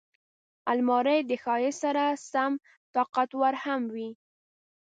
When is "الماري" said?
0.71-1.19